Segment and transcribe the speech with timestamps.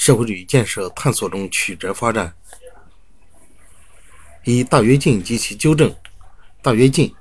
[0.00, 2.32] 社会主义建设探索中曲折发展。
[4.44, 5.94] 一、大跃进及其纠正。
[6.62, 7.14] 大跃进。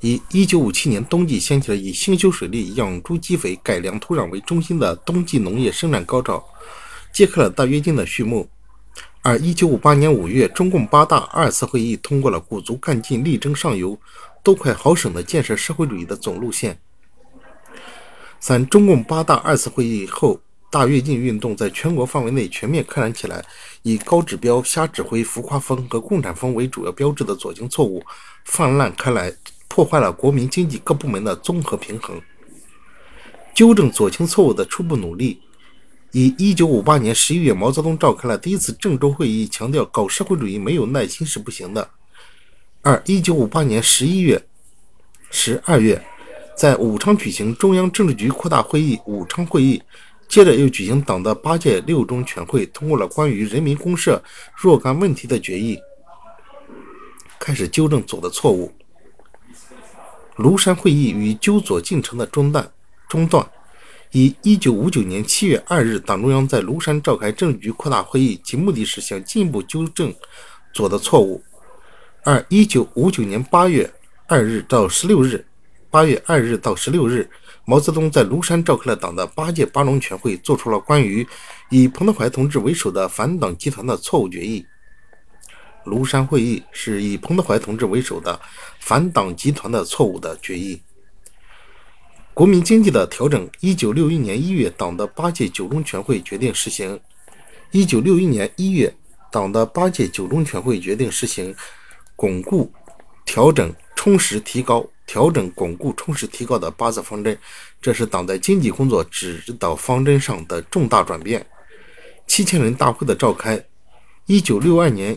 [0.00, 6.44] 以1957年冬季掀起了以兴修水利、养猪积肥、改良土壤为中心的冬季农业生产高潮，
[7.12, 8.48] 揭开了大跃进的序幕。
[9.22, 13.96] 而1958年5月，中共八大二次会议通过了鼓足干劲、力争上游、
[14.42, 16.76] 多快好省的建设社会主义的总路线。
[18.40, 20.40] 三、中共八大二次会议后，
[20.76, 23.42] 大跃进运动在全国范围内全面开展起来，
[23.80, 28.04] 以高指标、瞎指挥、浮夸风和共产风为主要标志的左倾错误
[28.44, 29.32] 泛滥开来。
[29.68, 32.20] 破坏了国民经济各部门的综合平衡。
[33.54, 35.40] 纠正左倾错误的初步努力，
[36.12, 41.88] 以1958年11月，毛泽东召开了第一次郑州会议，强调搞社会主义没有耐心是不行的。
[42.82, 44.46] 二1958年11月、
[45.32, 46.06] 12月，
[46.54, 49.82] 在武昌举行中央政治局扩大会议——武昌会议，
[50.28, 54.22] 接着又举行党的八届六中全会，通过了关于人民公社
[54.54, 55.78] 若干问题的决议，
[57.38, 58.72] 开始纠正左的错误。
[60.36, 62.70] 庐山会议与纠左进程的中断，
[63.08, 63.48] 中断。
[64.12, 70.14] 以一九五九年七月二日，党中央在庐山召开政治局扩大会议，其目的是想进一步纠正
[70.72, 71.42] 左的错误。
[72.22, 73.90] 二一九五九年八月
[74.26, 75.46] 二日到十六日，
[75.96, 77.26] 八月二日到十六日，
[77.64, 81.26] 毛泽东在庐山召开了党的八届八中全会，作出了关于
[81.70, 84.66] 以彭德怀同志为首的反党集团的错误决议。
[85.86, 88.38] 庐山会议是以彭德怀同志为首的
[88.78, 90.82] 反党集团的错误的决议。
[92.34, 93.48] 国民经济的调整。
[93.60, 97.00] 一九六一年一月，党的八届九中全会决定实行。
[97.70, 98.94] 一九六一年一月，
[99.32, 101.56] 党的八届九中全会决定实行
[102.14, 102.70] 巩固、
[103.24, 107.38] 调整、充实、提高、调整、巩固、充实、提高的八字方针，
[107.80, 111.46] 这是党在经济工作指导方针上的重大转变。
[112.26, 113.64] 七千人大会的召开。
[114.26, 115.16] 一九六二年。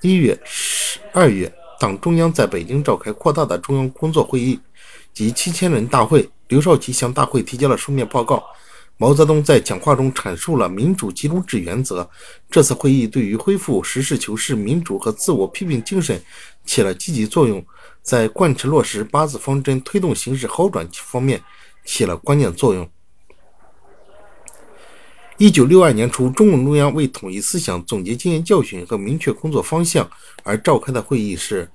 [0.00, 4.58] 一月、十二月，党中央在北京召开扩大的中央工作会议
[5.14, 6.28] 及七千人大会。
[6.48, 8.42] 刘少奇向大会提交了书面报告。
[8.96, 12.08] 毛泽东在讲话中阐述了民主集中制原则。
[12.48, 16.22] 这次会议对于恢复实事求是、民主和自我批评精神
[16.64, 17.64] 起了积极作用，
[18.00, 21.42] 在贯彻落实八字方针、推动形势好转方面
[21.84, 22.88] 起了关键作用。
[25.38, 30.08] 一九六二年初，中共中央为统一思想、总结经验教训和明确工作方向
[30.44, 31.68] 而召开的会议是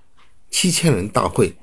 [0.50, 1.54] 七千人大会。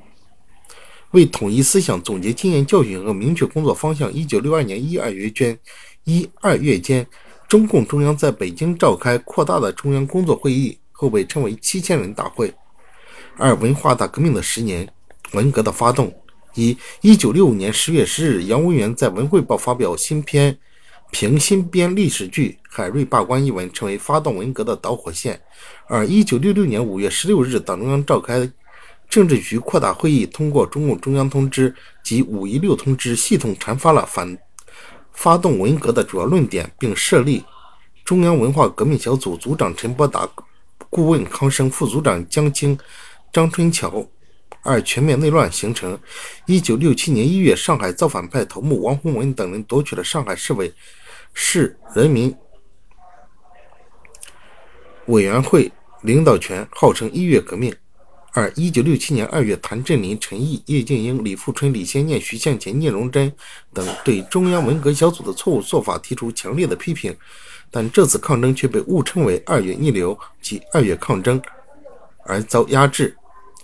[1.15, 5.57] 为统一思想、总结经验教训和明确工作方向，一九六二年一二月间，
[6.03, 7.07] 一二月间，
[7.49, 12.53] 中共中央在北京召开扩大的中央工作会议，后被称为七千人大会。
[13.37, 14.89] 二文化大革命的十年，
[15.35, 16.13] 文革的发动。
[16.55, 20.59] 一一九六五年十月十日，杨文元在《文汇报》发表新篇。
[21.11, 25.41] 评新编历史剧《海瑞罢官》一文，成为发动文革的导火线。
[25.87, 28.51] 而一九六六年五月十六日，党中央召开
[29.15, 34.37] 政治局扩大会议，通过中共中央通知及五一六通知，系统阐发了反
[35.13, 37.45] 发动文革的主要论点，并设立
[38.05, 40.29] 中央文化革命小组，组长陈伯达，
[40.91, 42.77] 顾问康生，副组长江青、
[43.33, 44.05] 张春桥。
[44.65, 45.97] 二全面内乱形成。
[46.47, 50.75] 一九六七年一月，上海造反派头目王洪文等人夺取了上海市委。
[51.35, 52.35] 市人民
[55.07, 55.71] 委员会
[56.03, 57.73] 领导权，号称“一月革命”。
[58.37, 63.33] 二一九六七年二月，谭震林、陈毅、叶剑英、李富春、李先念、徐向前、聂荣臻
[63.73, 67.17] 等对中央文革小组的错误做法提出强烈的批评，
[67.71, 71.41] 但这次抗争却被误称为“二月逆流”及“二月抗争”，
[72.27, 73.17] 而遭压制。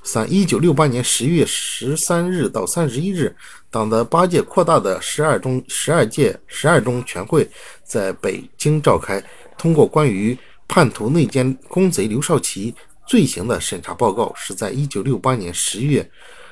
[0.04, 3.34] 三一九六八年十月十三日到三十一日，
[3.72, 7.44] 党的八届扩大的十二中十二届十二中全会
[7.82, 9.20] 在北京召开，
[9.58, 10.38] 通过关于
[10.68, 12.72] 叛徒内奸公贼刘少奇
[13.10, 16.08] 罪行的审查报告，是在一九六八年十月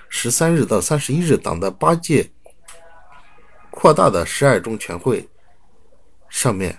[0.08, 2.32] 十三日到三十一日，党的八届
[3.70, 5.28] 扩大的十二中全会
[6.28, 6.76] 上面。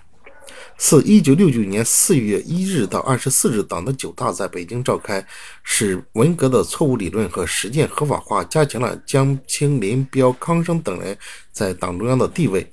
[0.76, 5.26] 自一九六九年四月一日到二十四日，党的九大在北京召开，
[5.62, 11.16] 使文革的错误理论和实践合法化，加强了江青、林彪、康生等人
[11.52, 12.70] 在党中央的地位。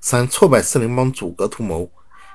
[0.00, 1.88] 三、挫败四人帮阻隔图谋。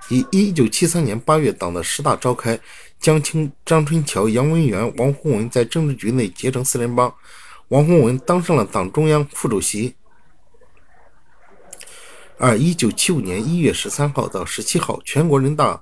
[0.10, 2.60] 以一九七三年八月，党的十大召开，
[3.00, 7.14] 江青、张春桥、杨文元、王洪文在政治局内结成四人帮，
[7.70, 9.96] 王洪文当上了党中央副主席。
[12.38, 15.82] 二一九七五年一月十三号到十七号，全国人大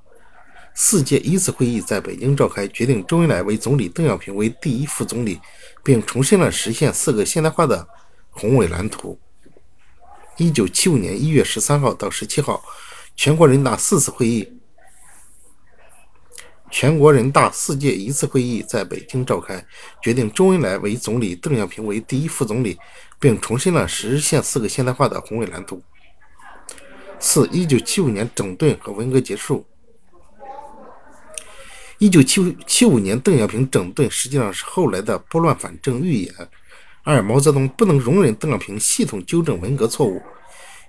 [0.76, 5.40] 四届一次会议在北京召开，决定周恩来为总理，邓小平为第一副总理，
[5.84, 7.88] 并重申了实现四个现代化的
[8.30, 9.20] 宏伟蓝图。
[10.38, 12.64] 一九七五年一月十三号到十七号，
[13.16, 14.58] 全国人大四次会议。
[16.74, 19.66] 全国人大四届一次会议在北京召开，
[20.02, 22.80] 决定周恩来为总理，邓小平为第一副总理，
[23.20, 25.84] 并重申了实现四个现代化的宏伟蓝图。
[27.20, 29.66] 四，一九七五年整顿和文革结束。
[31.98, 36.34] 一九七七五年邓小平整顿实际上是后来的拨乱反正预演。
[37.04, 40.22] 二，毛泽东不能容忍邓小平系统纠正文革错误。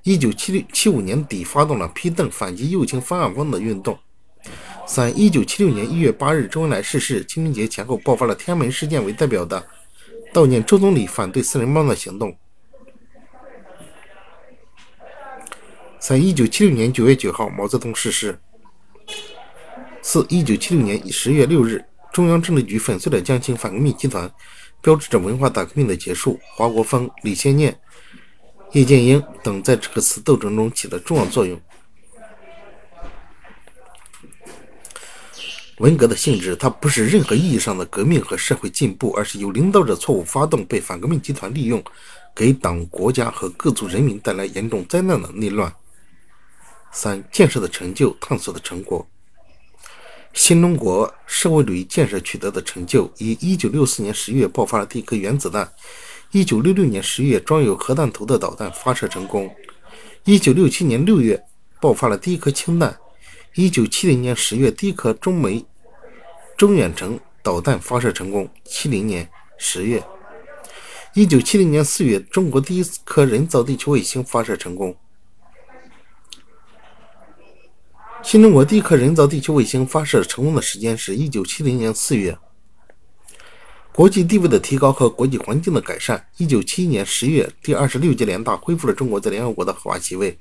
[0.05, 3.97] 一九七六七五年底发动了批邓反击右倾方案风的运动。
[4.85, 9.65] 三一九七六年一月八日，周恩来逝世，清明节前后爆发了天安门事件为代表的
[10.35, 12.37] 悼念周总理、反对四人帮的行动。
[16.01, 18.37] 三一九七六年九月九号，毛泽东逝世。
[20.03, 24.29] 四一九七六年十月六日，中央政治局粉碎了江青反革命集团，
[24.81, 26.41] 标志着文化大革命的结束。
[26.57, 27.79] 华国锋、李先念、
[28.73, 31.61] 叶剑英等在这个次斗争中起了重要作用。
[35.79, 41.83] 文革的性质，它不是任何意义上的革命和社会进步，而是由领导者错误发动，被反革命集团利用，
[42.35, 45.75] 给党、国家和各族人民带来严重灾难的内乱。
[46.93, 49.07] 三、建设的成就，探索的成果。
[50.33, 55.71] 新中国社会主义建设取得的成就：以一九六四年十月爆发了第一颗原子弹，
[56.33, 59.55] 一九六六年十月装有核弹头的导弹发射成功，
[60.25, 61.45] 一九六七年六月
[61.79, 62.99] 爆发了第一颗氢弹。
[63.55, 65.63] 一九七零年十月，第一颗中美
[66.57, 68.49] 中远程导弹发射成功。
[68.65, 70.03] 七零年十月，
[71.13, 74.97] 一九七零年四月，中国第一颗人造地球卫星发射成功。
[78.23, 82.39] 新中国第一颗人造地球卫星发射成功的时间是一九七零年四月。
[83.95, 86.27] 国际地位的提高和国际环境的改善。
[86.39, 90.37] 一九七一年十月，第二十六届联大恢复了中国在联合国的合法席位。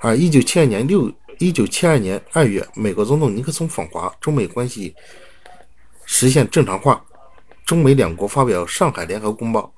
[0.00, 1.10] 而一九七二年六。
[1.38, 4.94] 一九七二年二月，美国总统尼克松访华，中美关系
[6.04, 7.02] 实现正常化。
[7.64, 9.72] 中美两国发表《上海联合公报》。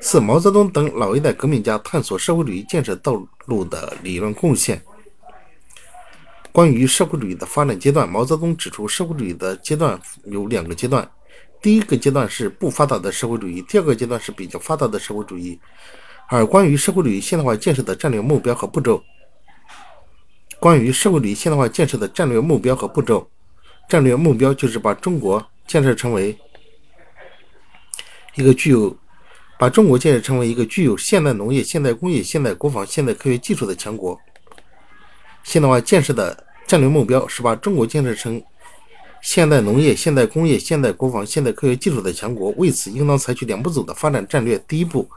[0.00, 4.82] 四、毛泽东等老一代革命家探索社会主义建设道路的理论贡献。
[6.52, 11.08] 关于社会主义的发展阶段，毛泽东指出，社会主义的阶段有两个阶段，
[11.60, 15.60] 第一个阶段是不发达的社会主义，第二个阶段是比较发达的社会主义。
[16.28, 19.02] 而关于社会主义现代化建设的战略目标和步骤。
[20.58, 23.28] 关于社会主义现代化建设的战略目标和步骤，
[23.88, 26.38] 战略目标就是把中国建设成为
[28.36, 28.96] 一个具有
[29.58, 34.18] 把中国建设成为一个具有现代农业、现代工业、现代国防、现代科学技术的强国。
[35.42, 38.40] 现代化建设的战略目标是把中国建设成
[39.22, 42.50] 现代农业、现代工业、现代国防、现代科学技术的强国。
[42.52, 45.08] 为此，应当采取两步走的发展战略：第一步，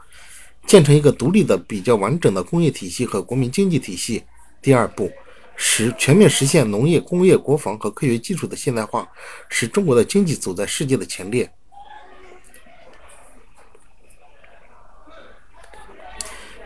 [0.66, 4.22] 建成一个独立的、比较完整的工业体系和国民经济体系；
[4.62, 5.10] 第二步。
[5.56, 9.08] 使全面实现农业、工业、国防和科学技术的现代化，
[9.48, 11.48] 使中国的经济走在世界的前列。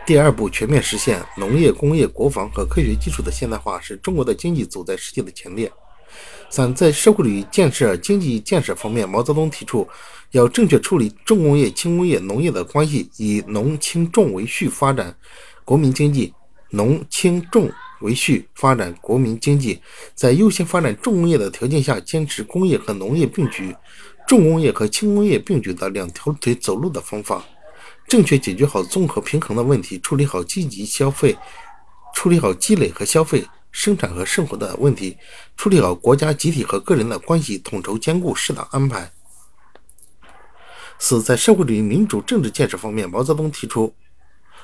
[0.07, 5.71] 第二步，全面实现农业、工业、国防和科学技术的现代化，使中国的经济走在世界的前列。
[6.49, 9.87] 三，在社会主义建设、经济建设方面，毛泽东提出
[10.31, 15.15] 要正确处理重工业、轻工业、农业的关系，以农轻重为序发展
[15.63, 16.33] 国民经济，
[16.71, 17.71] 农轻重。
[18.01, 19.77] 为序发展国民经济，
[20.15, 23.75] 在优先发展重工业的条件下，坚持工业和农业并举、
[24.25, 27.43] 重工业和轻工业并举的两条腿走路的方法，
[28.07, 31.35] 正确解决好综合平衡的问题，处理好积极消费、
[32.15, 35.17] 处理好积累和消费、生产和生活的问题，
[35.57, 39.11] 处理好国家集体和个人的关系，统筹兼顾，适当安排。
[40.97, 43.93] 四，在社会主义民主政治建设方面，毛泽东提出，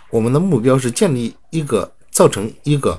[0.10, 1.92] 我们的目标是建立一个。
[2.12, 2.98] 造成一个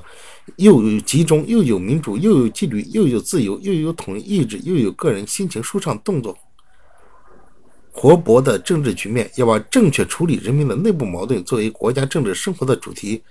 [0.57, 6.37] 又有集中又有民主又有纪律又有自由又有统一意志又有个人心情舒畅动作
[7.91, 13.23] 活泼的政治局面，要把正确处理人民的内部矛盾作为国家政治生活的主题，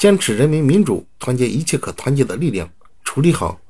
[0.00, 2.66] 坚持人民民主，团结一切可团结的力量，
[3.04, 3.60] 处理好。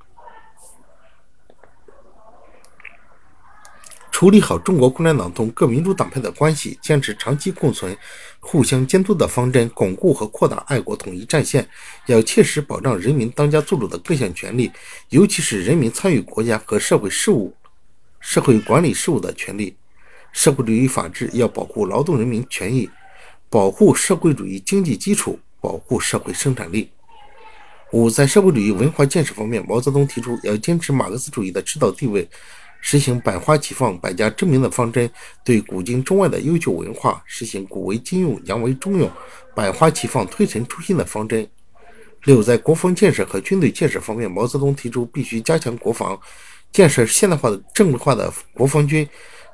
[4.13, 7.99] 处理好中国共产党同各民主党派的关系，坚持长期共存、
[8.39, 11.69] 互相监督的方针，巩固和扩大爱国统一战线，
[12.07, 14.71] 要切实保障人民当家作主的各项权利，
[15.09, 17.53] 尤其是人民参与国家和社会事务、
[18.21, 19.77] 社会管理事务的权利。
[20.31, 22.89] 社会主义法治要保护劳动人民权益，
[23.49, 26.91] 保护社会主义经济基础，保护社会生产力。
[27.93, 32.29] 五，在社会主义文化建设方面，毛泽东提出要坚持马克思主义的指导地位。
[32.83, 35.11] 实行百花齐放、百家争鸣的方针，
[35.45, 39.11] 对古今中外的优秀文化实行古为今用、洋为中用、
[39.55, 41.47] 百花齐放、推陈出新的方针。
[42.25, 46.19] 六，在国防建设和军队建设方面，毛泽东提出必须加强国防，
[46.73, 49.07] 建设现代化的政治化的国防军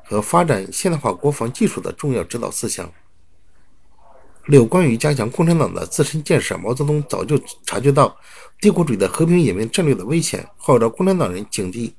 [0.04, 2.88] 和发展现代化国防技术的重要指导思想。
[4.46, 8.16] 六，关于加强共产党的自身建设，毛泽东早就察觉到
[8.60, 11.92] 帝国主义的和平演变战略的危险，号召共产党人警惕、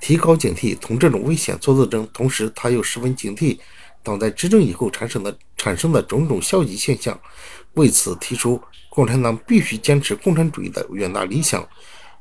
[0.00, 2.08] 提高警惕，同这种危险作斗争。
[2.12, 3.58] 同时，他又十分警惕
[4.04, 7.18] 党在执政以后产生的产生的种种消极现象，
[7.74, 8.60] 为此提出。
[8.88, 11.68] 共产党必须坚持共产主义的远大理想，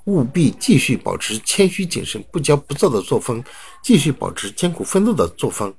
[0.05, 3.41] 务必继续保持谦虚谨慎、不骄不躁的作风，
[3.81, 5.73] 继续保持艰苦奋斗的作风。